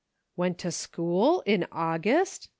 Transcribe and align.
"Went 0.35 0.57
to 0.57 0.71
school 0.71 1.41
in 1.41 1.67
August 1.71 2.49